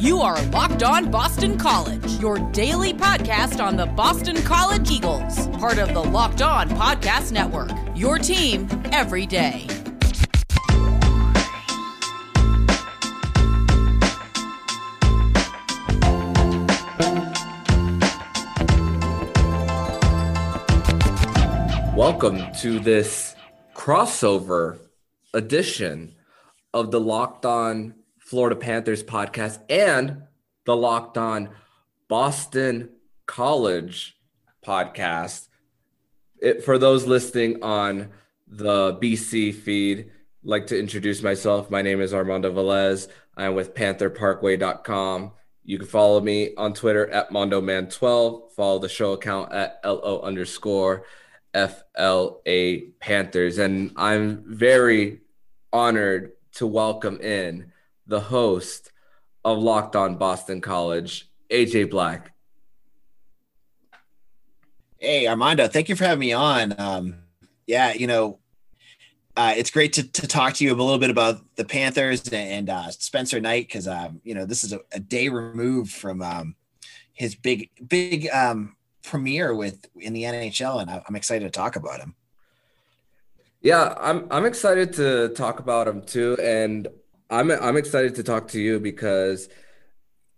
[0.00, 5.78] You are Locked On Boston College, your daily podcast on the Boston College Eagles, part
[5.78, 7.72] of the Locked On Podcast Network.
[7.96, 9.66] Your team every day.
[21.96, 23.34] Welcome to this
[23.74, 24.78] crossover
[25.34, 26.14] edition
[26.72, 27.97] of the Locked On
[28.28, 30.24] Florida Panthers podcast and
[30.66, 31.48] the Locked On
[32.08, 32.90] Boston
[33.24, 34.18] College
[34.62, 35.48] podcast.
[36.38, 38.10] It, for those listening on
[38.46, 40.10] the BC feed,
[40.44, 41.70] like to introduce myself.
[41.70, 43.08] My name is Armando Velez.
[43.34, 45.32] I am with PantherParkway.com.
[45.64, 48.52] You can follow me on Twitter at MondoMan12.
[48.52, 51.04] Follow the show account at LO underscore
[51.54, 53.56] FLA Panthers.
[53.56, 55.22] And I'm very
[55.72, 57.72] honored to welcome in
[58.08, 58.90] the host
[59.44, 62.32] of Locked On Boston College, AJ Black.
[64.98, 66.74] Hey, Armando, thank you for having me on.
[66.78, 67.16] Um,
[67.66, 68.40] yeah, you know,
[69.36, 72.68] uh, it's great to, to talk to you a little bit about the Panthers and
[72.68, 76.56] uh, Spencer Knight because um, you know this is a, a day removed from um,
[77.12, 78.74] his big big um,
[79.04, 82.16] premiere with in the NHL, and I, I'm excited to talk about him.
[83.60, 86.88] Yeah, I'm I'm excited to talk about him too, and
[87.30, 89.48] I'm I'm excited to talk to you because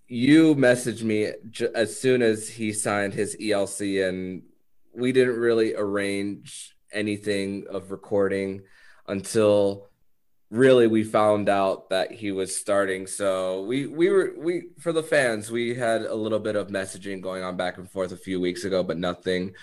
[0.09, 4.43] you messaged me j- as soon as he signed his ELC, and
[4.93, 8.63] we didn't really arrange anything of recording
[9.07, 9.89] until
[10.51, 13.07] really we found out that he was starting.
[13.07, 17.21] So we we were we for the fans we had a little bit of messaging
[17.21, 19.55] going on back and forth a few weeks ago, but nothing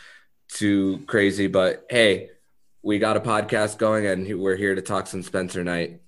[0.48, 1.48] too crazy.
[1.48, 2.30] But hey,
[2.84, 6.02] we got a podcast going, and we're here to talk some Spencer Knight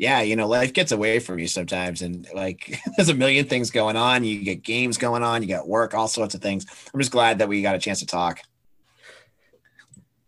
[0.00, 2.00] yeah, you know, life gets away from you sometimes.
[2.00, 4.24] And like there's a million things going on.
[4.24, 6.64] You get games going on, you got work, all sorts of things.
[6.92, 8.40] I'm just glad that we got a chance to talk.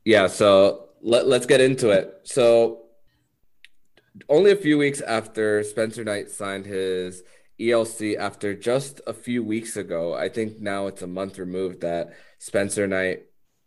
[0.05, 2.21] Yeah, so let, let's get into it.
[2.25, 2.83] So
[4.29, 7.23] only a few weeks after Spencer Knight signed his
[7.59, 12.13] ELC after just a few weeks ago, I think now it's a month removed that
[12.39, 13.23] Spencer Knight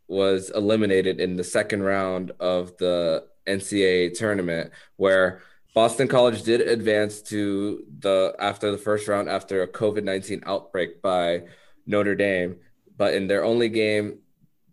[0.08, 5.42] was eliminated in the second round of the NCAA tournament where–
[5.76, 11.02] Boston College did advance to the after the first round after a COVID nineteen outbreak
[11.02, 11.44] by
[11.86, 12.56] Notre Dame,
[12.98, 14.20] but in their only game,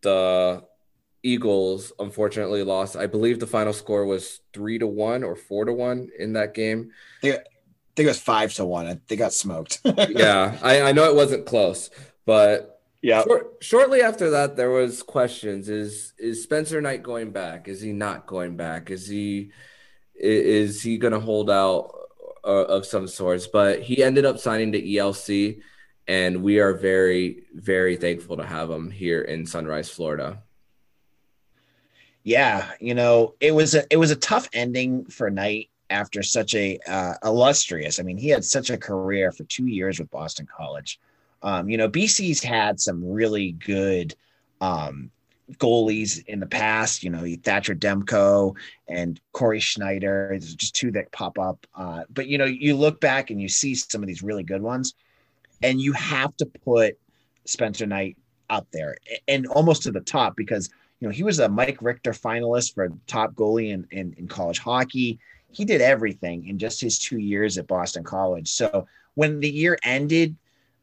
[0.02, 0.62] the
[1.24, 2.96] Eagles unfortunately lost.
[2.96, 6.54] I believe the final score was three to one or four to one in that
[6.54, 6.92] game.
[7.20, 9.00] Yeah, I think it was five to one.
[9.08, 9.80] They got smoked.
[9.84, 11.90] yeah, I, I know it wasn't close,
[12.24, 13.24] but yeah.
[13.24, 17.66] Short, shortly after that, there was questions: Is is Spencer Knight going back?
[17.66, 18.88] Is he not going back?
[18.88, 19.50] Is he
[20.22, 21.92] is he going to hold out
[22.44, 23.46] uh, of some sorts?
[23.46, 25.60] But he ended up signing to ELC,
[26.06, 30.42] and we are very, very thankful to have him here in Sunrise, Florida.
[32.24, 36.54] Yeah, you know, it was a it was a tough ending for Knight after such
[36.54, 37.98] a uh, illustrious.
[37.98, 41.00] I mean, he had such a career for two years with Boston College.
[41.42, 44.14] Um, you know, BC's had some really good
[44.60, 45.10] um,
[45.52, 48.56] goalies in the past, you know, Thatcher Demko
[48.88, 50.28] and Cory Schneider.
[50.30, 51.66] There's just two that pop up.
[51.74, 54.62] Uh, but you know, you look back and you see some of these really good
[54.62, 54.94] ones,
[55.62, 56.98] and you have to put
[57.44, 58.16] Spencer Knight
[58.50, 58.96] up there
[59.28, 60.68] and almost to the top because
[61.00, 64.58] you know he was a Mike Richter finalist for top goalie in, in, in college
[64.58, 65.18] hockey.
[65.50, 68.48] He did everything in just his two years at Boston College.
[68.48, 70.36] So when the year ended,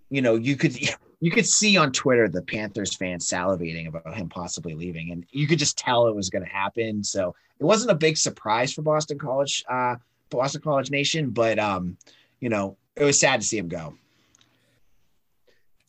[0.09, 0.78] you know, you could
[1.22, 5.47] you could see on Twitter the Panthers fans salivating about him possibly leaving, and you
[5.47, 7.03] could just tell it was going to happen.
[7.03, 9.96] So it wasn't a big surprise for Boston College, uh,
[10.30, 11.97] Boston College Nation, but um,
[12.40, 13.96] you know, it was sad to see him go.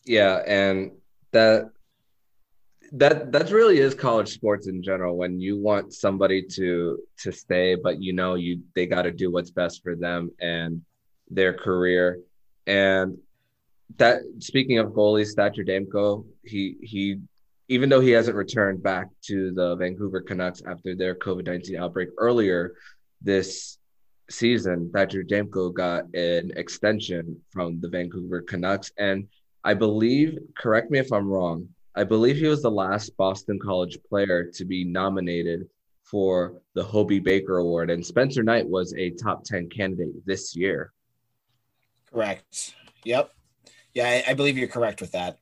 [0.04, 0.92] Yeah, and
[1.32, 1.70] that
[2.92, 5.16] that that really is college sports in general.
[5.16, 9.30] When you want somebody to to stay, but you know you they got to do
[9.30, 10.82] what's best for them and
[11.30, 12.18] their career.
[12.66, 13.18] And
[13.96, 17.20] that speaking of goalies, Thatcher Demko, he he
[17.68, 22.08] even though he hasn't returned back to the Vancouver Canucks after their COVID nineteen outbreak
[22.18, 22.74] earlier
[23.22, 23.78] this
[24.28, 29.28] season, Thatcher Demko got an extension from the Vancouver Canucks, and
[29.64, 33.98] I believe, correct me if I'm wrong, I believe he was the last Boston College
[34.08, 35.68] player to be nominated
[36.04, 40.92] for the Hobey Baker Award, and Spencer Knight was a top ten candidate this year.
[42.12, 42.74] Correct.
[43.04, 43.32] Yep.
[43.94, 45.38] Yeah, I, I believe you're correct with that.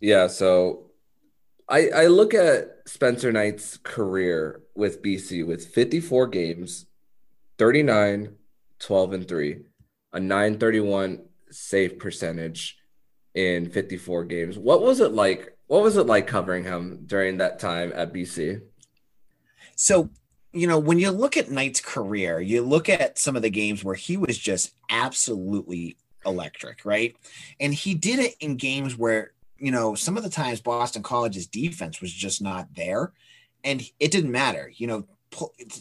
[0.00, 0.90] Yeah, so
[1.68, 6.86] I I look at Spencer Knight's career with BC with 54 games,
[7.58, 8.34] 39,
[8.78, 9.58] 12 and 3.
[10.12, 12.78] a 931 save percentage
[13.34, 14.58] in 54 games.
[14.58, 15.56] What was it like?
[15.66, 18.60] What was it like covering him during that time at BC?
[19.76, 20.10] So,
[20.52, 23.82] you know, when you look at Knight's career, you look at some of the games
[23.82, 27.16] where he was just absolutely electric, right?
[27.60, 31.46] And he did it in games where, you know, some of the times Boston College's
[31.46, 33.12] defense was just not there
[33.64, 34.72] and it didn't matter.
[34.74, 35.04] You know,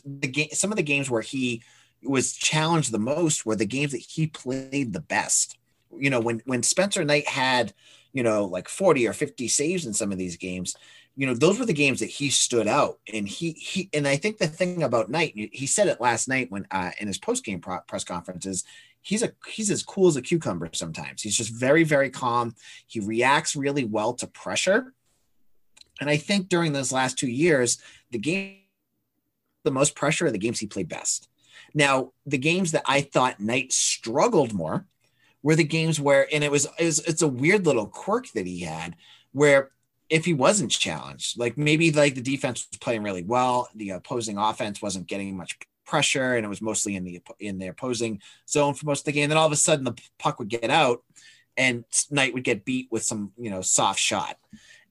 [0.05, 1.61] the game some of the games where he
[2.03, 5.57] was challenged the most were the games that he played the best.
[5.97, 7.73] You know, when when Spencer Knight had,
[8.13, 10.75] you know, like 40 or 50 saves in some of these games,
[11.15, 12.99] you know, those were the games that he stood out.
[13.13, 16.51] And he he and I think the thing about Knight, he said it last night
[16.51, 18.63] when uh, in his post game press conferences,
[19.01, 21.21] he's a he's as cool as a cucumber sometimes.
[21.21, 22.55] He's just very very calm.
[22.87, 24.93] He reacts really well to pressure.
[25.99, 28.57] And I think during those last 2 years, the game
[29.63, 31.27] the most pressure are the games he played best.
[31.73, 34.85] Now, the games that I thought Knight struggled more
[35.43, 38.47] were the games where, and it was, it was it's a weird little quirk that
[38.47, 38.95] he had
[39.31, 39.71] where
[40.09, 44.37] if he wasn't challenged, like maybe like the defense was playing really well, the opposing
[44.37, 45.57] offense wasn't getting much
[45.91, 49.11] pressure, and it was mostly in the in the opposing zone for most of the
[49.11, 49.27] game.
[49.27, 51.03] Then all of a sudden, the puck would get out,
[51.57, 54.37] and Knight would get beat with some you know soft shot.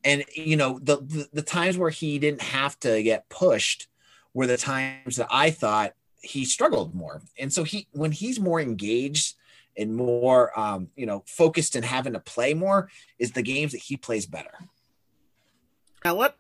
[0.05, 3.89] And you know the, the the times where he didn't have to get pushed
[4.35, 7.23] were the times that I thought he struggled more.
[7.39, 9.37] And so he when he's more engaged
[9.79, 13.79] and more um, you know focused and having to play more is the games that
[13.79, 14.53] he plays better.
[16.05, 16.37] Now what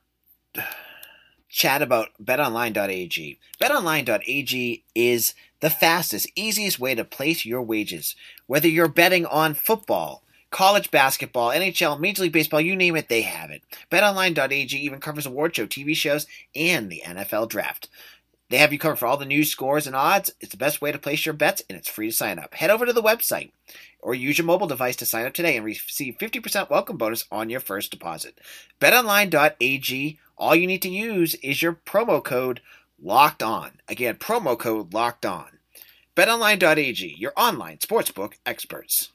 [1.50, 3.38] chat about betonline.ag.
[3.60, 8.16] Betonline.ag is the fastest, easiest way to place your wages.
[8.46, 13.22] Whether you're betting on football, college basketball, NHL, Major League Baseball, you name it, they
[13.22, 13.62] have it.
[13.90, 17.88] BetOnline.ag even covers award show TV shows and the NFL draft.
[18.50, 20.32] They have you covered for all the news, scores, and odds.
[20.40, 22.54] It's the best way to place your bets, and it's free to sign up.
[22.54, 23.52] Head over to the website
[24.00, 27.48] or use your mobile device to sign up today and receive 50% welcome bonus on
[27.48, 28.40] your first deposit.
[28.80, 32.60] BetOnline.ag, all you need to use is your promo code
[33.00, 33.70] LOCKED ON.
[33.86, 35.58] Again, promo code LOCKED ON.
[36.16, 39.10] BetOnline.ag, your online sportsbook experts.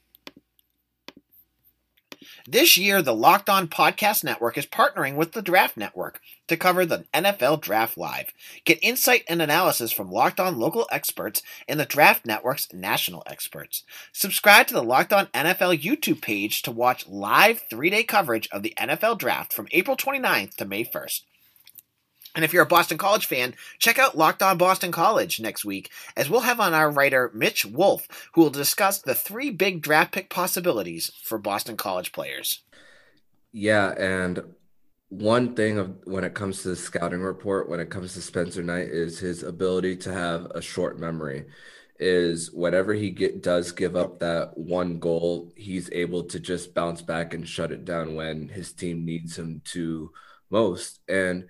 [2.48, 6.86] This year, the Locked On Podcast Network is partnering with the Draft Network to cover
[6.86, 8.32] the NFL Draft Live.
[8.64, 13.82] Get insight and analysis from Locked On local experts and the Draft Network's national experts.
[14.12, 18.62] Subscribe to the Locked On NFL YouTube page to watch live three day coverage of
[18.62, 21.22] the NFL Draft from April 29th to May 1st.
[22.36, 25.90] And if you're a Boston College fan, check out Locked On Boston College next week,
[26.16, 30.12] as we'll have on our writer Mitch Wolf, who will discuss the three big draft
[30.12, 32.60] pick possibilities for Boston College players.
[33.52, 34.42] Yeah, and
[35.08, 38.62] one thing of when it comes to the scouting report, when it comes to Spencer
[38.62, 41.46] Knight, is his ability to have a short memory.
[41.98, 47.00] Is whenever he get does give up that one goal, he's able to just bounce
[47.00, 50.12] back and shut it down when his team needs him to
[50.50, 51.00] most.
[51.08, 51.48] And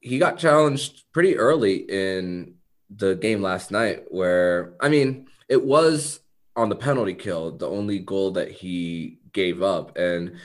[0.00, 2.54] he got challenged pretty early in
[2.94, 6.20] the game last night where I mean it was
[6.56, 9.96] on the penalty kill the only goal that he gave up.
[9.96, 10.36] And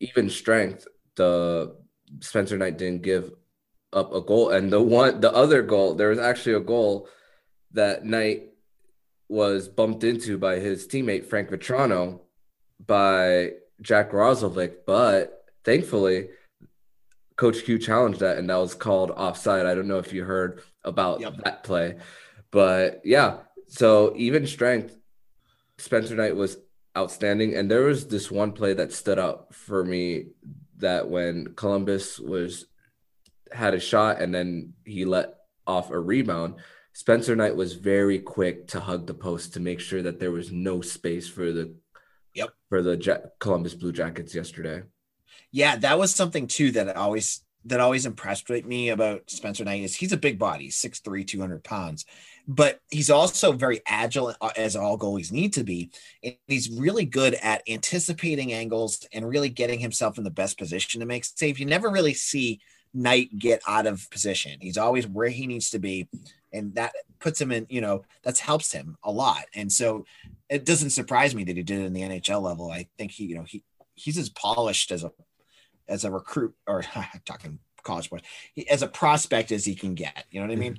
[0.00, 1.76] even strength the
[2.20, 3.32] Spencer Knight didn't give
[3.92, 4.50] up a goal.
[4.50, 7.08] And the one the other goal there was actually a goal
[7.72, 8.50] that Knight
[9.28, 12.20] was bumped into by his teammate Frank Vatrano
[12.84, 16.28] by Jack Roslovic but thankfully
[17.36, 19.66] Coach Q challenged that, and that was called offside.
[19.66, 21.36] I don't know if you heard about yep.
[21.44, 21.96] that play,
[22.50, 23.38] but yeah.
[23.68, 24.96] So even strength,
[25.78, 26.58] Spencer Knight was
[26.96, 30.26] outstanding, and there was this one play that stood out for me
[30.78, 32.66] that when Columbus was
[33.54, 35.34] had a shot and then he let
[35.66, 36.56] off a rebound.
[36.92, 40.52] Spencer Knight was very quick to hug the post to make sure that there was
[40.52, 41.74] no space for the
[42.34, 44.82] yep for the Columbus Blue Jackets yesterday
[45.54, 49.94] yeah, that was something too that always that always impressed me about Spencer Knight is
[49.94, 52.04] he's a big body, 6'3, 200 pounds,
[52.48, 55.90] but he's also very agile as all goalies need to be.
[56.24, 60.98] And he's really good at anticipating angles and really getting himself in the best position
[61.00, 61.60] to make save.
[61.60, 62.60] You never really see
[62.92, 64.58] Knight get out of position.
[64.60, 66.08] He's always where he needs to be.
[66.52, 69.44] And that puts him in, you know, that's helps him a lot.
[69.54, 70.04] And so
[70.50, 72.72] it doesn't surprise me that he did it in the NHL level.
[72.72, 73.62] I think he, you know, he
[73.94, 75.12] he's as polished as a
[75.88, 76.84] as a recruit or
[77.24, 78.22] talking college boys
[78.70, 80.24] as a prospect as he can get.
[80.30, 80.78] You know what I mean?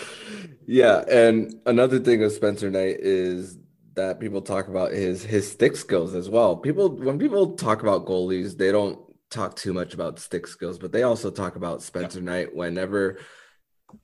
[0.66, 3.58] yeah, and another thing of Spencer Knight is
[3.94, 6.56] that people talk about his his stick skills as well.
[6.56, 8.98] People when people talk about goalies, they don't
[9.30, 12.24] talk too much about stick skills, but they also talk about Spencer yep.
[12.24, 13.18] Knight whenever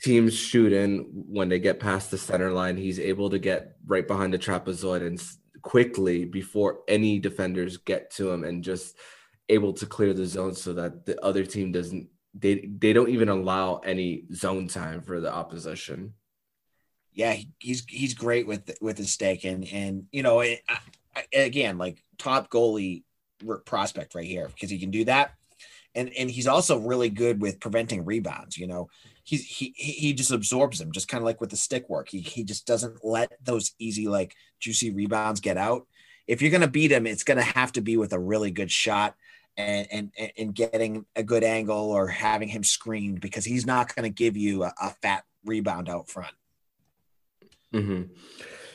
[0.02, 4.06] teams shoot in when they get past the center line, he's able to get right
[4.06, 5.22] behind the trapezoid and
[5.62, 8.96] quickly before any defenders get to him and just
[9.48, 13.28] able to clear the zone so that the other team doesn't they they don't even
[13.28, 16.14] allow any zone time for the opposition.
[17.12, 19.44] Yeah, he's he's great with with his stick.
[19.44, 23.04] And and you know it, I, again like top goalie
[23.64, 25.34] prospect right here because he can do that.
[25.94, 28.88] And and he's also really good with preventing rebounds you know?
[29.22, 32.08] He's he he just absorbs them just kind of like with the stick work.
[32.08, 35.86] He, he just doesn't let those easy like juicy rebounds get out.
[36.26, 39.14] If you're to beat him it's to have to be with a really good shot
[39.56, 39.86] and
[40.18, 44.14] and and getting a good angle or having him screened because he's not going to
[44.14, 46.34] give you a, a, fat rebound out front
[47.72, 48.02] mm-hmm.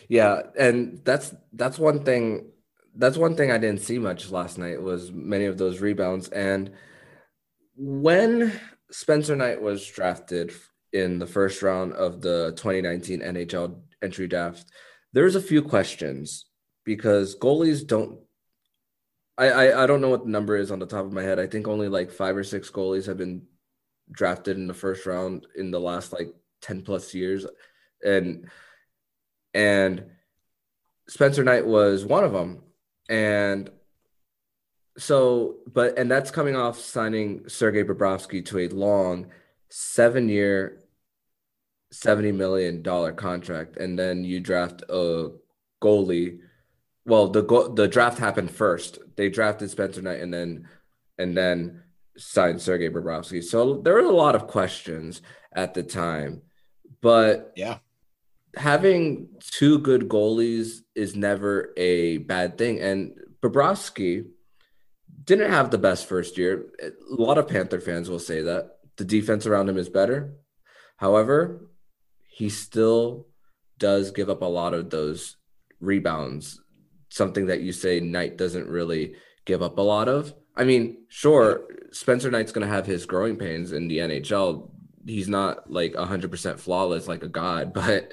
[0.08, 2.50] yeah and that's that's one thing
[2.96, 6.72] that's one thing i didn't see much last night was many of those rebounds and
[7.80, 8.60] when
[8.92, 10.52] Spencer Knight was drafted
[10.92, 14.66] in the first round of the 2019 NHL entry draft,
[15.14, 16.46] there's a few questions
[16.84, 18.20] because goalies don't.
[19.40, 21.40] I, I I don't know what the number is on the top of my head.
[21.40, 23.44] I think only like five or six goalies have been
[24.12, 27.46] drafted in the first round in the last like 10 plus years,
[28.06, 28.50] and
[29.54, 30.06] and
[31.08, 32.62] Spencer Knight was one of them.
[33.10, 33.72] And
[34.98, 39.28] so, but and that's coming off signing Sergei Bobrovsky to a long
[39.70, 40.82] seven-year,
[41.92, 45.30] seventy million dollar contract, and then you draft a
[45.82, 46.40] goalie.
[47.10, 49.00] Well, the go- the draft happened first.
[49.16, 50.70] They drafted Spencer Knight, and then
[51.18, 51.84] and then
[52.18, 53.44] signed Sergei Bobrovsky.
[53.44, 56.42] So there were a lot of questions at the time,
[57.02, 57.80] but yeah,
[58.56, 62.80] having two good goalies is never a bad thing.
[62.80, 64.28] And Bobrovsky
[65.24, 66.66] didn't have the best first year.
[66.82, 70.36] A lot of Panther fans will say that the defense around him is better.
[70.98, 71.70] However,
[72.28, 73.28] he still
[73.78, 75.38] does give up a lot of those
[75.80, 76.60] rebounds,
[77.10, 80.34] something that you say Knight doesn't really give up a lot of.
[80.56, 84.70] I mean, sure, Spencer Knight's going to have his growing pains in the NHL.
[85.06, 88.12] He's not like 100% flawless like a god, but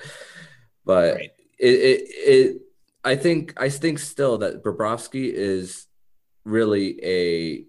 [0.85, 1.31] but right.
[1.59, 2.62] it, it it
[3.05, 5.87] I think I think still that Bobrovsky is
[6.45, 7.65] really a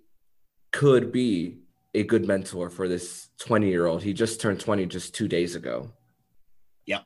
[0.72, 1.58] could be
[1.94, 4.04] a good mentor for this 20 year old.
[4.04, 5.92] He just turned 20 just two days ago.
[6.86, 7.02] Yeah.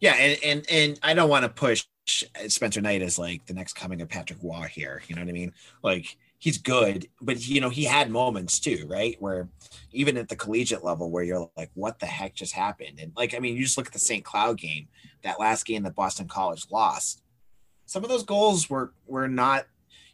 [0.00, 0.14] Yeah.
[0.14, 4.00] And, and, and I don't want to push Spencer Knight as like the next coming
[4.00, 5.02] of Patrick Roy here.
[5.06, 5.52] You know what I mean?
[5.82, 9.16] Like he's good, but you know, he had moments too, right?
[9.20, 9.48] Where
[9.92, 12.98] even at the collegiate level where you're like, what the heck just happened?
[13.00, 14.24] And like, I mean, you just look at the St.
[14.24, 14.88] Cloud game,
[15.22, 17.22] that last game that Boston College lost.
[17.86, 19.66] Some of those goals were were not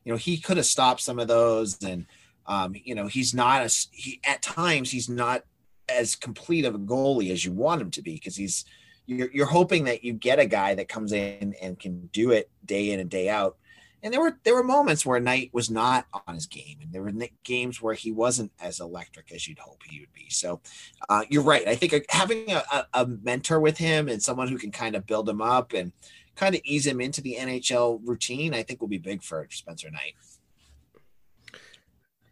[0.06, 1.82] you know, he could have stopped some of those.
[1.82, 2.06] And,
[2.46, 5.42] um, you know, he's not as he at times he's not
[5.88, 8.64] as complete of a goalie as you want him to be because he's
[9.06, 12.50] you're, you're hoping that you get a guy that comes in and can do it
[12.64, 13.56] day in and day out.
[14.02, 17.02] And there were there were moments where Knight was not on his game, and there
[17.02, 20.28] were games where he wasn't as electric as you'd hope he would be.
[20.28, 20.60] So,
[21.08, 21.66] uh, you're right.
[21.66, 25.28] I think having a, a, mentor with him and someone who can kind of build
[25.28, 25.92] him up and
[26.36, 29.90] kind of ease him into the NHL routine, I think will be big for Spencer
[29.90, 30.14] Knight.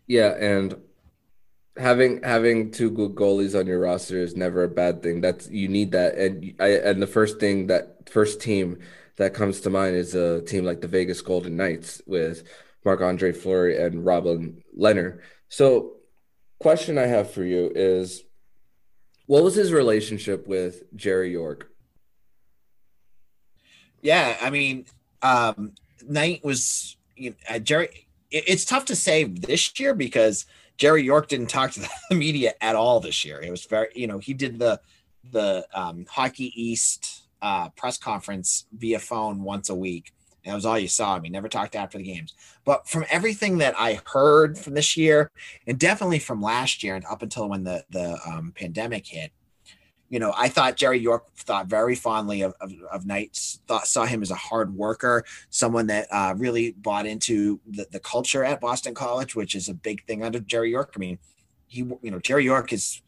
[0.06, 0.76] Yeah, and
[1.76, 5.20] having having two good goalies on your roster is never a bad thing.
[5.20, 8.78] That's you need that, and I and the first thing that first team
[9.16, 12.44] that comes to mind is a team like the Vegas Golden Knights with
[12.84, 15.20] Marc Andre Fleury and Robin Lehner.
[15.48, 15.96] So,
[16.58, 18.24] question I have for you is,
[19.26, 21.70] what was his relationship with Jerry York?
[24.02, 24.86] Yeah, I mean,
[25.22, 25.72] um,
[26.06, 28.06] Knight was you know, uh, Jerry.
[28.30, 30.44] It, it's tough to say this year because
[30.76, 33.40] Jerry York didn't talk to the media at all this year.
[33.40, 34.80] It was very, you know, he did the
[35.30, 40.12] the um, Hockey East uh, press conference via phone once a week.
[40.44, 41.16] That was all you saw.
[41.16, 42.34] I mean, never talked after the games.
[42.66, 45.30] But from everything that I heard from this year,
[45.66, 49.32] and definitely from last year, and up until when the the um, pandemic hit,
[50.14, 54.06] you know, I thought Jerry York thought very fondly of, of, of Knights, thought, saw
[54.06, 58.60] him as a hard worker, someone that uh, really bought into the, the culture at
[58.60, 60.92] Boston College, which is a big thing under Jerry York.
[60.94, 61.18] I mean,
[61.66, 63.02] he, you know, Jerry York is,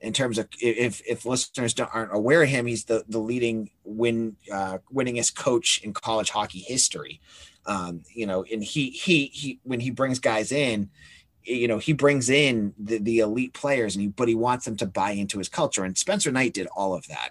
[0.00, 4.36] in terms of if if listeners aren't aware of him, he's the the leading win
[4.52, 7.20] uh, winningest coach in college hockey history.
[7.66, 10.90] Um, you know, and he he he when he brings guys in,
[11.46, 14.76] you know he brings in the, the elite players and he but he wants them
[14.76, 15.84] to buy into his culture.
[15.84, 17.30] And spencer knight did all of that.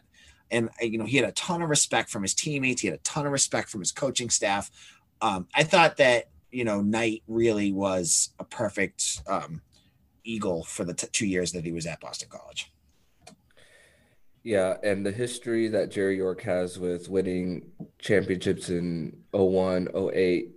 [0.52, 2.82] And uh, you know he had a ton of respect from his teammates.
[2.82, 4.72] He had a ton of respect from his coaching staff.
[5.22, 9.62] Um, i thought that you know knight really was a perfect um,
[10.24, 12.72] eagle for the t- two years that he was at boston college.
[14.46, 20.52] Yeah, and the history that Jerry York has with winning championships in 01, 08,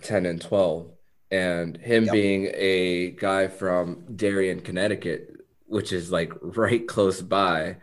[0.00, 0.90] 10, and 12,
[1.30, 2.12] and him yep.
[2.12, 5.30] being a guy from Darien, Connecticut,
[5.66, 7.76] which is like right close by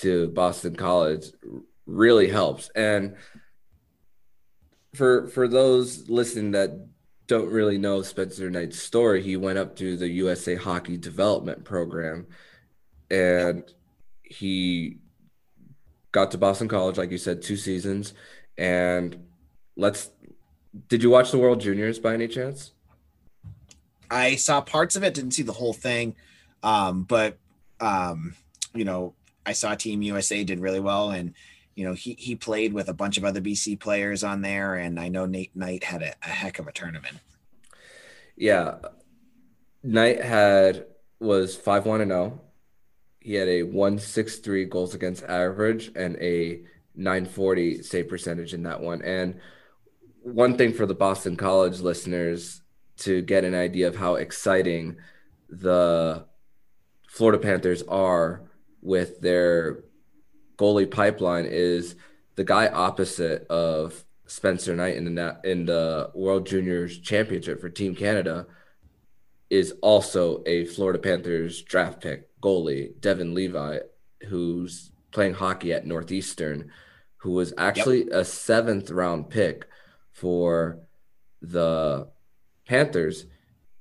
[0.00, 1.26] to Boston College,
[1.86, 2.70] really helps.
[2.74, 3.16] And
[4.94, 6.88] for for those listening that
[7.26, 12.26] don't really know Spencer Knight's story, he went up to the USA Hockey Development Program
[13.10, 13.70] and
[14.22, 14.98] he
[16.12, 18.14] got to Boston College, like you said, two seasons.
[18.56, 19.26] And
[19.76, 20.10] let's
[20.88, 22.72] did you watch the World Juniors by any chance?
[24.10, 26.16] I saw parts of it, didn't see the whole thing.
[26.62, 27.38] Um, but
[27.80, 28.34] um,
[28.74, 29.14] you know,
[29.46, 31.34] I saw Team USA did really well and
[31.78, 34.98] you know, he he played with a bunch of other BC players on there, and
[34.98, 37.18] I know Nate Knight had a, a heck of a tournament.
[38.36, 38.78] Yeah,
[39.84, 40.86] Knight had
[41.20, 42.32] was five one and zero.
[42.34, 42.40] Oh.
[43.20, 46.62] He had a one six three goals against average and a
[46.96, 49.00] nine forty save percentage in that one.
[49.02, 49.38] And
[50.22, 52.60] one thing for the Boston College listeners
[52.98, 54.96] to get an idea of how exciting
[55.48, 56.24] the
[57.08, 58.42] Florida Panthers are
[58.82, 59.84] with their
[60.56, 61.94] goalie pipeline is
[62.36, 67.94] the guy opposite of Spencer Knight in the in the World Juniors Championship for Team
[67.94, 68.46] Canada
[69.50, 73.78] is also a Florida Panthers draft pick goalie, Devon Levi,
[74.28, 76.70] who's playing hockey at Northeastern,
[77.16, 78.12] who was actually yep.
[78.12, 79.66] a seventh round pick
[80.12, 80.80] for
[81.40, 82.08] the
[82.68, 83.24] Panthers.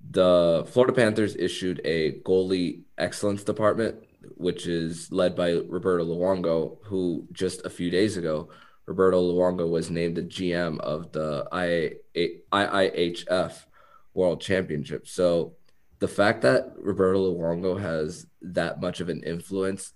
[0.10, 7.27] The Florida Panthers issued a goalie excellence department which is led by Roberto Luongo, who
[7.32, 8.50] just a few days ago,
[8.86, 13.65] Roberto Luongo was named the GM of the IIHF
[14.13, 15.08] World Championship.
[15.08, 15.53] So
[16.00, 19.94] the fact that Roberto Luongo has that much of an influence,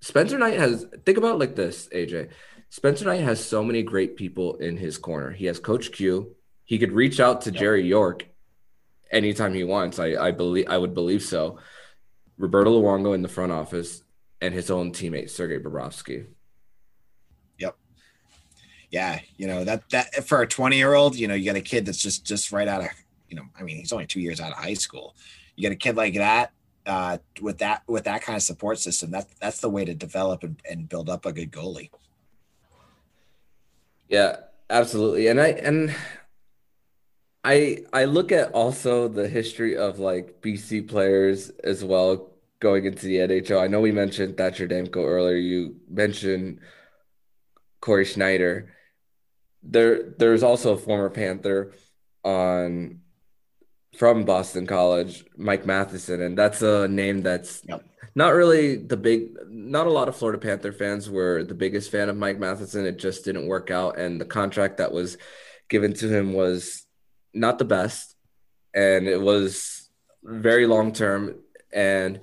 [0.00, 2.28] Spencer Knight has, think about like this, AJ.
[2.68, 5.30] Spencer Knight has so many great people in his corner.
[5.30, 6.36] He has Coach Q.
[6.64, 7.60] He could reach out to yep.
[7.60, 8.26] Jerry York
[9.10, 9.98] anytime he wants.
[9.98, 11.58] I, I believe I would believe so.
[12.38, 14.02] Roberto Luongo in the front office,
[14.40, 16.26] and his own teammate Sergei Bobrovsky.
[17.58, 17.76] Yep.
[18.90, 21.60] Yeah, you know that that for a twenty year old, you know, you got a
[21.60, 22.88] kid that's just just right out of,
[23.28, 25.14] you know, I mean, he's only two years out of high school.
[25.56, 26.52] You get a kid like that
[26.86, 29.10] uh, with that with that kind of support system.
[29.10, 31.90] That that's the way to develop and, and build up a good goalie.
[34.08, 34.36] Yeah,
[34.68, 35.94] absolutely, and I and
[37.44, 43.06] I I look at also the history of like BC players as well going into
[43.06, 43.62] the NHL.
[43.62, 45.36] I know we mentioned Thatcher Demko earlier.
[45.36, 46.60] You mentioned
[47.80, 48.74] Cory Schneider.
[49.62, 51.72] There there's also a former Panther
[52.24, 53.00] on
[53.96, 57.84] from Boston College, Mike Matheson, and that's a name that's yep.
[58.14, 59.36] not really the big.
[59.48, 62.86] Not a lot of Florida Panther fans were the biggest fan of Mike Matheson.
[62.86, 65.18] It just didn't work out, and the contract that was
[65.68, 66.83] given to him was
[67.34, 68.16] not the best,
[68.72, 69.90] and it was
[70.22, 71.36] very long term,
[71.72, 72.20] and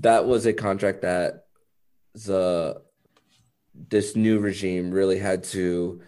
[0.00, 1.46] that was a contract that
[2.14, 2.82] the
[3.88, 6.00] this new regime really had to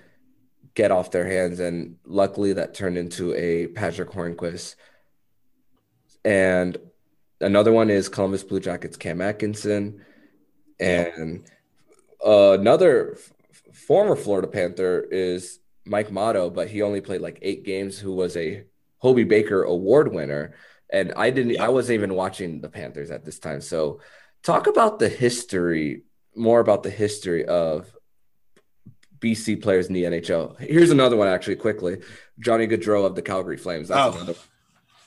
[0.75, 4.75] get off their hands, and luckily that turned into a Patric Hornqvist.
[6.25, 6.79] And
[7.41, 10.05] another one is Columbus Blue Jackets Cam Atkinson,
[10.81, 11.45] and
[12.25, 17.65] uh, another f- former Florida Panther is Mike Mottau, but he only played like eight
[17.65, 17.99] games.
[17.99, 18.65] Who was a
[18.99, 20.55] Hobey Baker Award winner,
[20.91, 21.55] and I didn't.
[21.55, 21.65] Yeah.
[21.65, 23.61] I wasn't even watching the Panthers at this time.
[23.61, 24.01] So,
[24.43, 26.03] talk about the history,
[26.37, 27.93] more about the history of
[29.21, 30.59] BC players in the NHL.
[30.59, 31.99] Here's another one, actually, quickly.
[32.39, 33.89] Johnny Gaudreau of the Calgary Flames.
[33.89, 34.19] That's oh.
[34.19, 34.39] another.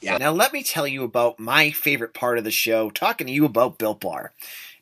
[0.02, 0.17] Yeah.
[0.17, 3.46] Now let me tell you about my favorite part of the show, talking to you
[3.46, 4.34] about Built Bar.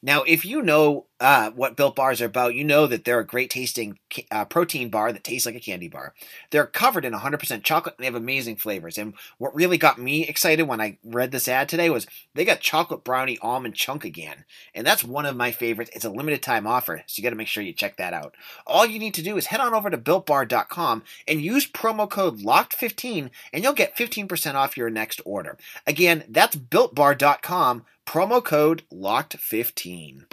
[0.01, 3.25] Now, if you know uh, what Built Bars are about, you know that they're a
[3.25, 3.99] great tasting
[4.31, 6.13] uh, protein bar that tastes like a candy bar.
[6.51, 8.97] They're covered in 100% chocolate and they have amazing flavors.
[8.97, 12.61] And what really got me excited when I read this ad today was they got
[12.61, 14.45] chocolate brownie almond chunk again.
[14.73, 15.91] And that's one of my favorites.
[15.93, 18.35] It's a limited time offer, so you got to make sure you check that out.
[18.65, 22.39] All you need to do is head on over to builtbar.com and use promo code
[22.39, 25.57] LOCKED15 and you'll get 15% off your next order.
[25.85, 30.28] Again, that's builtbar.com promo code LOCKED15.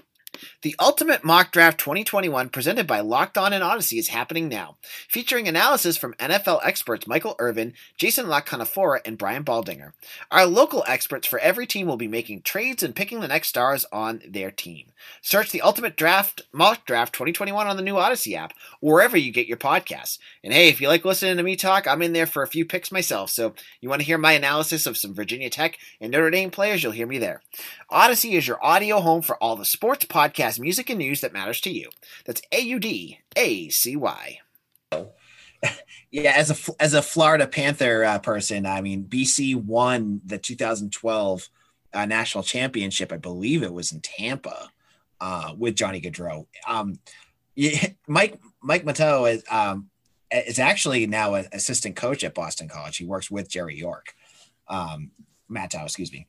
[0.62, 4.76] The Ultimate Mock Draft 2021, presented by Locked On and Audacy, is happening now,
[5.08, 9.92] featuring analysis from NFL experts Michael Irvin, Jason La Canfora, and Brian Baldinger.
[10.30, 13.84] Our local experts for every team will be making trades and picking the next stars
[13.92, 14.86] on their team.
[15.22, 19.46] Search the Ultimate Draft Mock Draft 2021 on the new Audacy app, wherever you get
[19.46, 20.18] your podcasts.
[20.42, 22.64] And hey, if you like listening to me talk, I'm in there for a few
[22.64, 26.30] picks myself, so you want to hear my analysis of some Virginia Tech and Notre
[26.30, 27.42] Dame players, you'll hear me there.
[27.90, 31.32] Audacy is your audio home for all the sports podcasts podcast music and news that
[31.32, 31.90] matters to you.
[32.24, 34.40] That's A U D A C Y.
[36.10, 41.48] Yeah, as a as a Florida Panther uh, person, I mean, BC won the 2012
[41.92, 43.12] uh, national championship.
[43.12, 44.70] I believe it was in Tampa
[45.20, 46.46] uh, with Johnny Gaudreau.
[46.66, 46.98] Um,
[48.06, 49.90] Mike Mike Mottau is um,
[50.30, 52.96] is actually now an assistant coach at Boston College.
[52.96, 54.14] He works with Jerry York,
[54.68, 55.10] um,
[55.50, 56.26] Mottau, excuse me.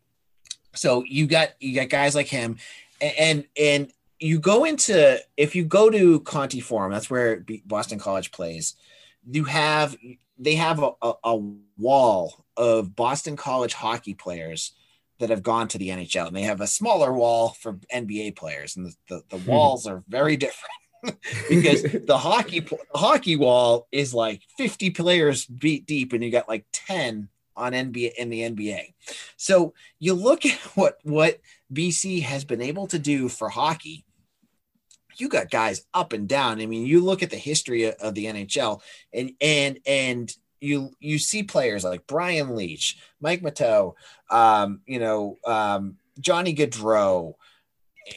[0.73, 2.57] So you got you got guys like him,
[3.01, 8.31] and and you go into if you go to Conte Forum, that's where Boston College
[8.31, 8.75] plays.
[9.29, 9.95] You have
[10.39, 11.37] they have a, a, a
[11.77, 14.73] wall of Boston College hockey players
[15.19, 18.77] that have gone to the NHL, and they have a smaller wall for NBA players,
[18.77, 19.49] and the, the, the hmm.
[19.49, 20.73] walls are very different.
[21.49, 26.49] because the hockey the hockey wall is like 50 players beat deep and you got
[26.49, 28.93] like 10 on NBA in the NBA.
[29.35, 31.39] So you look at what what
[31.73, 34.05] BC has been able to do for hockey.
[35.17, 36.61] You got guys up and down.
[36.61, 38.81] I mean, you look at the history of, of the NHL
[39.13, 43.93] and and and you you see players like Brian Leetch, Mike Mottau,
[44.29, 47.35] um, you know, um, Johnny Gaudreau,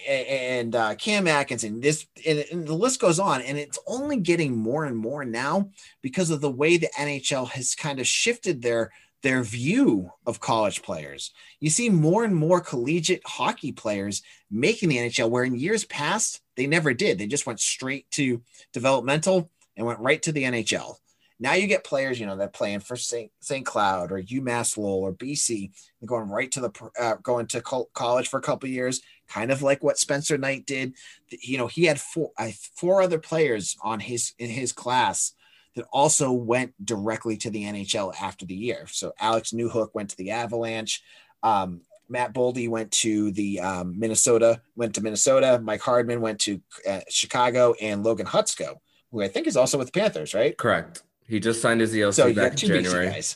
[0.09, 1.81] and uh, Cam Atkinson.
[1.81, 5.70] This and, and, the list goes on, and it's only getting more and more now
[6.03, 8.90] because of the way the NHL has kind of shifted their
[9.22, 11.33] their view of college players.
[11.61, 16.40] You see more and more collegiate hockey players making the NHL, where in years past
[16.56, 17.18] they never did.
[17.18, 20.96] They just went straight to developmental and went right to the NHL.
[21.42, 23.30] Now you get players, you know, that playing for St.
[23.64, 28.28] Cloud or UMass Lowell or BC, and going right to the uh, going to college
[28.28, 30.94] for a couple years, kind of like what Spencer Knight did.
[31.30, 35.33] You know, he had four uh, four other players on his in his class
[35.76, 38.87] that also went directly to the NHL after the year.
[38.88, 41.02] So Alex Newhook went to the Avalanche.
[41.42, 45.61] Um, Matt Boldy went to the um, Minnesota, went to Minnesota.
[45.62, 48.78] Mike Hardman went to uh, Chicago, and Logan Hutsko,
[49.12, 50.59] who I think is also with the Panthers, right?
[50.59, 51.02] Correct.
[51.28, 53.22] He just signed his ELC so back in January.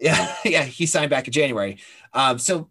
[0.00, 1.78] Yeah, yeah, he signed back in January.
[2.12, 2.68] Um, so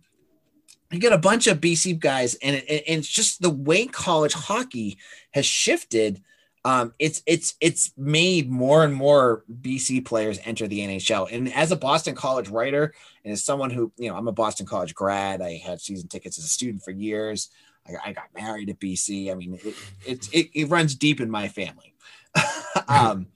[0.91, 4.33] you get a bunch of BC guys, and, and, and it's just the way college
[4.33, 4.97] hockey
[5.31, 6.21] has shifted
[6.63, 11.31] um, it's it's it's made more and more BC players enter the NHL.
[11.31, 12.93] And as a Boston College writer,
[13.23, 15.41] and as someone who you know, I'm a Boston College grad.
[15.41, 17.49] I had season tickets as a student for years.
[17.87, 19.31] I, I got married at BC.
[19.31, 21.95] I mean, it it, it, it runs deep in my family.
[22.87, 23.27] um,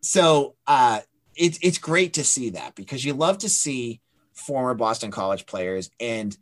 [0.00, 1.00] so uh,
[1.34, 4.00] it's it's great to see that because you love to see
[4.34, 6.36] former Boston College players and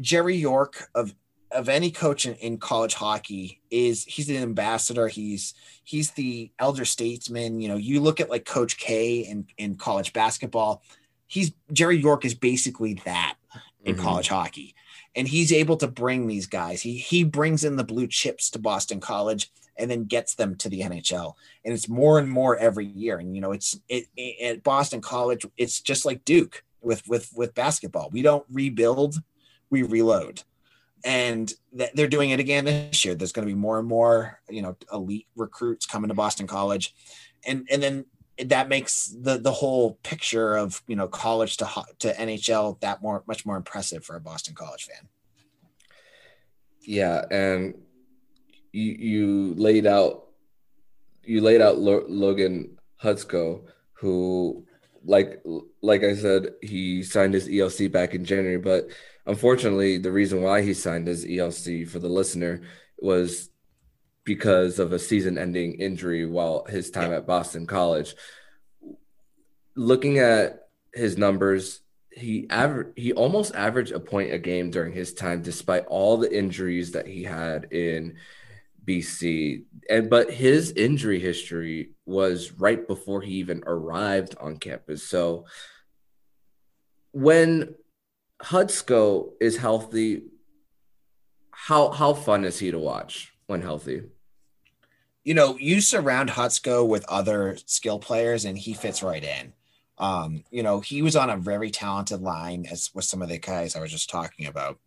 [0.00, 1.14] Jerry York of
[1.50, 5.08] of any coach in, in, college hockey is he's an ambassador.
[5.08, 7.60] He's he's the elder statesman.
[7.60, 10.82] You know, you look at like Coach K in, in college basketball.
[11.26, 13.36] He's Jerry York is basically that
[13.84, 14.04] in mm-hmm.
[14.04, 14.74] college hockey.
[15.16, 16.82] And he's able to bring these guys.
[16.82, 20.68] He he brings in the blue chips to Boston College and then gets them to
[20.68, 21.34] the NHL.
[21.64, 23.18] And it's more and more every year.
[23.18, 27.32] And you know, it's it, it at Boston College, it's just like Duke with with
[27.34, 28.10] with basketball.
[28.10, 29.16] We don't rebuild,
[29.70, 30.42] we reload
[31.04, 33.14] and th- they're doing it again this year.
[33.14, 36.94] There's going to be more and more, you know, elite recruits coming to Boston College,
[37.46, 38.04] and and then
[38.44, 43.24] that makes the the whole picture of you know college to to NHL that more
[43.26, 45.08] much more impressive for a Boston College fan.
[46.80, 47.74] Yeah, and
[48.72, 50.26] you you laid out
[51.24, 54.66] you laid out Lo- Logan Hutsko, who
[55.04, 55.42] like
[55.82, 58.88] like I said, he signed his ELC back in January, but
[59.28, 62.62] unfortunately, the reason why he signed his ELC for the listener
[62.98, 63.50] was
[64.24, 68.14] because of a season-ending injury while his time at Boston College.
[69.76, 75.14] Looking at his numbers, he aver- he almost averaged a point a game during his
[75.14, 78.16] time, despite all the injuries that he had in
[78.84, 79.64] BC.
[79.88, 85.02] And but his injury history was right before he even arrived on campus.
[85.02, 85.44] So
[87.12, 87.74] when
[88.42, 90.22] Hutsko is healthy,
[91.50, 94.02] how how fun is he to watch when healthy?
[95.24, 99.52] You know, you surround Hutsko with other skill players, and he fits right in.
[99.98, 103.38] Um, you know, he was on a very talented line as with some of the
[103.38, 104.78] guys I was just talking about.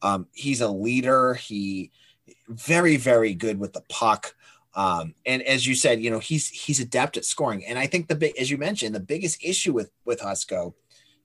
[0.00, 1.34] Um, he's a leader.
[1.34, 1.90] He
[2.48, 4.34] very, very good with the puck.
[4.74, 7.64] Um, and as you said, you know, he's he's adept at scoring.
[7.66, 10.74] And I think the big, as you mentioned, the biggest issue with with Hutsko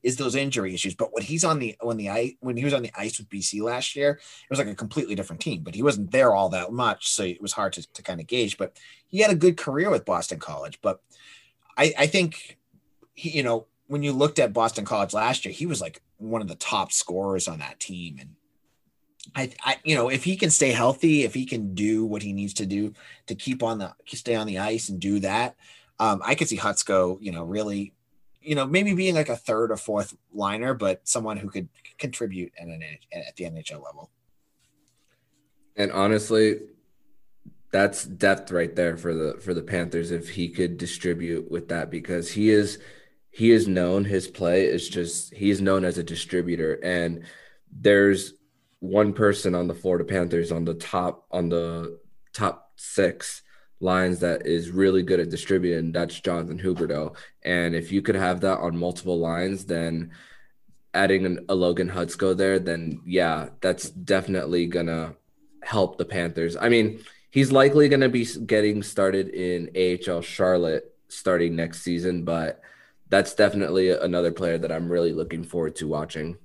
[0.04, 0.96] is those injury issues.
[0.96, 3.30] But when he's on the when the ice when he was on the ice with
[3.30, 5.62] BC last year, it was like a completely different team.
[5.64, 8.28] But he wasn't there all that much, so it was hard to, to kind of
[8.28, 8.58] gauge.
[8.58, 10.80] But he had a good career with Boston College.
[10.82, 11.02] But
[11.78, 12.58] I, I think
[13.14, 16.42] he, you know, when you looked at Boston College last year, he was like one
[16.42, 18.18] of the top scorers on that team.
[18.20, 18.36] And
[19.36, 22.34] I, I, you know, if he can stay healthy, if he can do what he
[22.34, 22.94] needs to do
[23.28, 25.56] to keep on the stay on the ice and do that,
[26.00, 27.94] um, I could see Hutsko, you know, really,
[28.50, 32.52] you know, maybe being like a third or fourth liner, but someone who could contribute
[32.60, 32.82] at, an,
[33.14, 34.10] at the NHL level.
[35.76, 36.62] And honestly,
[37.72, 41.92] that's depth right there for the for the Panthers if he could distribute with that
[41.92, 42.80] because he is
[43.30, 47.26] he is known his play is just he's known as a distributor and
[47.72, 48.34] there's
[48.80, 52.00] one person on the Florida Panthers on the top on the
[52.34, 53.44] top 6
[53.80, 58.42] lines that is really good at distributing that's Jonathan Huberdeau and if you could have
[58.42, 60.12] that on multiple lines then
[60.94, 65.16] adding an, a Logan Hutsko there then yeah that's definitely to
[65.62, 66.56] help the Panthers.
[66.58, 72.62] I mean, he's likely to be getting started in AHL Charlotte starting next season, but
[73.10, 76.38] that's definitely another player that I'm really looking forward to watching.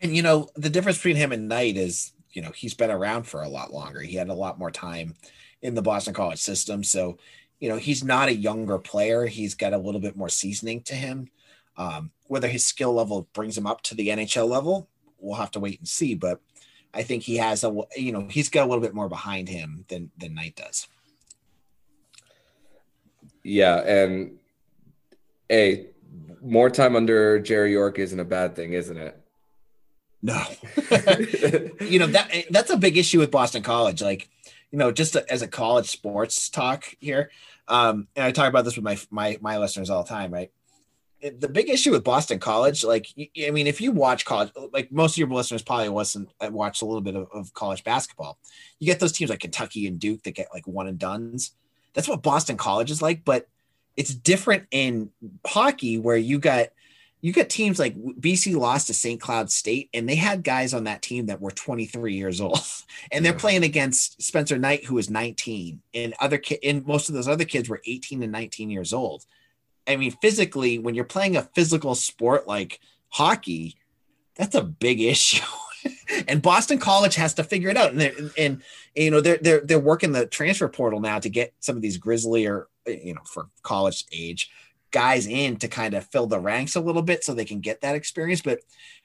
[0.00, 3.24] And you know, the difference between him and Knight is, you know, he's been around
[3.24, 4.00] for a lot longer.
[4.00, 5.14] He had a lot more time
[5.62, 7.18] in the Boston College system, so
[7.60, 9.26] you know, he's not a younger player.
[9.26, 11.28] He's got a little bit more seasoning to him.
[11.76, 15.60] Um, whether his skill level brings him up to the NHL level, we'll have to
[15.60, 16.14] wait and see.
[16.14, 16.40] But
[16.92, 19.84] I think he has a you know he's got a little bit more behind him
[19.88, 20.86] than than Knight does.
[23.42, 24.38] Yeah, and
[25.50, 25.86] a
[26.42, 29.20] more time under Jerry York isn't a bad thing, isn't it?
[30.20, 30.42] No,
[31.80, 34.02] you know that that's a big issue with Boston College.
[34.02, 34.28] Like,
[34.70, 37.30] you know, just as a college sports talk here,
[37.68, 40.50] um, and I talk about this with my my my listeners all the time, right?
[41.20, 45.14] the big issue with Boston College, like I mean, if you watch college, like most
[45.14, 48.38] of your listeners probably wasn't uh, watched a little bit of, of, college basketball.
[48.78, 51.54] You get those teams like Kentucky and Duke that get like one and dones.
[51.94, 53.48] That's what Boston College is like, but
[53.96, 55.10] it's different in
[55.44, 56.68] hockey where you got
[57.20, 59.20] you got teams like BC lost to St.
[59.20, 62.60] Cloud State, and they had guys on that team that were 23 years old,
[63.10, 67.14] and they're playing against Spencer Knight, who is 19, and other ki- and most of
[67.14, 69.26] those other kids were 18 and 19 years old
[69.88, 73.76] I mean, physically, when you're playing a physical sport like hockey,
[74.36, 75.44] that's a big issue.
[76.28, 77.92] and Boston College has to figure it out.
[77.92, 78.62] And, and, and
[78.94, 81.96] you know they're they're they're working the transfer portal now to get some of these
[81.96, 84.50] grizzly or you know for college age
[84.90, 87.80] guys in to kind of fill the ranks a little bit so they can get
[87.80, 88.40] that experience.
[88.40, 88.60] But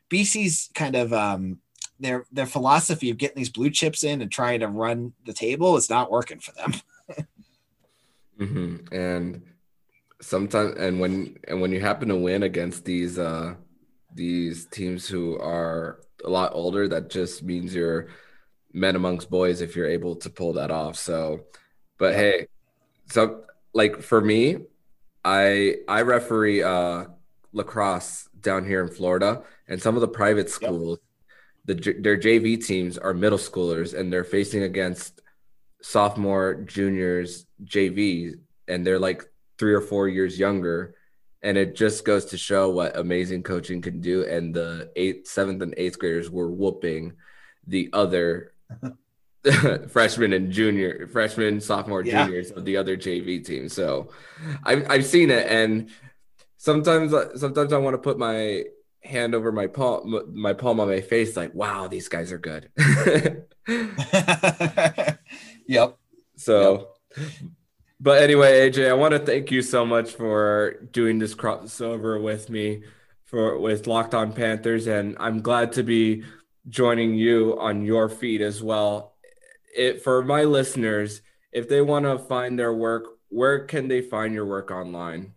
[0.09, 1.59] BC's kind of um,
[1.99, 5.75] their their philosophy of getting these blue chips in and trying to run the table
[5.77, 6.73] is not working for them.
[8.39, 8.93] mm-hmm.
[8.93, 9.41] And
[10.23, 13.53] sometimes and when and when you happen to win against these uh
[14.13, 18.07] these teams who are a lot older that just means you're
[18.71, 21.41] men amongst boys if you're able to pull that off so
[21.97, 22.47] but hey
[23.09, 23.43] so
[23.73, 24.57] like for me
[25.23, 27.05] i i referee uh
[27.53, 30.99] lacrosse down here in florida and some of the private schools
[31.67, 31.77] yep.
[31.77, 35.21] the their jv teams are middle schoolers and they're facing against
[35.81, 38.33] sophomore juniors jv
[38.67, 39.23] and they're like
[39.57, 40.95] three or four years younger.
[41.41, 44.25] And it just goes to show what amazing coaching can do.
[44.25, 47.13] And the eighth, seventh, and eighth graders were whooping
[47.67, 48.53] the other
[49.89, 52.25] freshman and junior, freshman, sophomore, yeah.
[52.25, 53.69] juniors of the other JV team.
[53.69, 54.09] So
[54.63, 55.47] I've, I've seen it.
[55.47, 55.89] And
[56.57, 58.63] sometimes, sometimes I want to put my
[59.03, 62.69] hand over my palm, my palm on my face, like, wow, these guys are good.
[65.67, 65.97] yep.
[66.37, 67.27] So, yep.
[68.03, 72.49] But anyway, AJ, I want to thank you so much for doing this crossover with
[72.49, 72.83] me
[73.23, 76.23] for with Locked On Panthers, and I'm glad to be
[76.67, 79.12] joining you on your feed as well.
[79.75, 84.33] It for my listeners, if they want to find their work, where can they find
[84.33, 85.33] your work online?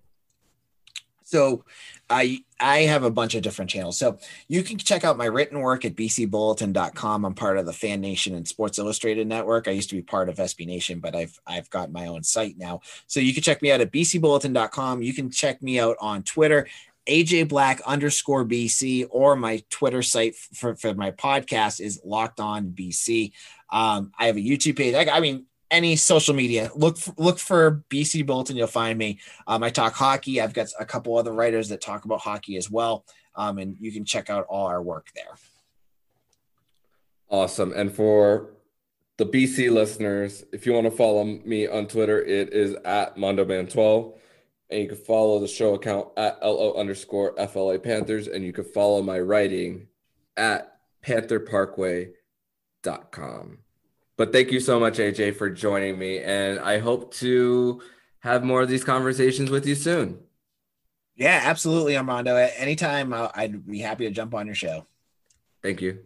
[1.26, 1.64] So
[2.08, 3.98] I I have a bunch of different channels.
[3.98, 7.24] So you can check out my written work at bcbulletin.com.
[7.24, 9.66] I'm part of the Fan Nation and Sports Illustrated network.
[9.66, 12.56] I used to be part of SB Nation, but I've I've got my own site
[12.56, 12.80] now.
[13.08, 15.02] So you can check me out at bcbulletin.com.
[15.02, 16.68] You can check me out on Twitter
[17.08, 22.70] AJ Black underscore BC, or my Twitter site for, for my podcast is Locked On
[22.70, 23.32] BC.
[23.70, 24.94] Um, I have a YouTube page.
[24.94, 26.70] I, I mean, any social media.
[26.74, 28.56] Look for, look for BC Bulletin.
[28.56, 29.18] You'll find me.
[29.46, 30.40] Um, I talk hockey.
[30.40, 33.04] I've got a couple other writers that talk about hockey as well.
[33.34, 35.36] Um, and you can check out all our work there.
[37.28, 37.72] Awesome.
[37.74, 38.50] And for
[39.16, 44.14] the BC listeners, if you want to follow me on Twitter, it is at MondoMan12.
[44.70, 48.26] And you can follow the show account at LO underscore FLA Panthers.
[48.26, 49.86] And you can follow my writing
[50.36, 53.58] at PantherParkway.com.
[54.16, 56.18] But thank you so much, AJ, for joining me.
[56.18, 57.82] And I hope to
[58.20, 60.20] have more of these conversations with you soon.
[61.14, 62.36] Yeah, absolutely, Armando.
[62.36, 64.86] Anytime, I'd be happy to jump on your show.
[65.62, 66.00] Thank you.